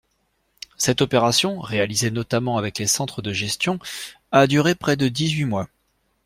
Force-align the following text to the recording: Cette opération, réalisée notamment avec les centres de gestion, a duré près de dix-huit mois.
Cette 0.79 1.01
opération, 1.03 1.59
réalisée 1.59 2.09
notamment 2.09 2.57
avec 2.57 2.79
les 2.79 2.87
centres 2.87 3.21
de 3.21 3.31
gestion, 3.33 3.77
a 4.31 4.47
duré 4.47 4.73
près 4.73 4.95
de 4.95 5.07
dix-huit 5.07 5.45
mois. 5.45 5.67